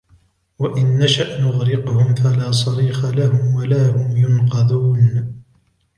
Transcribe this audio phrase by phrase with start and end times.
[0.59, 5.33] وَإِنْ نَشَأْ نُغْرِقْهُمْ فَلَا صَرِيخَ لَهُمْ وَلَا هُمْ يُنْقَذُونَ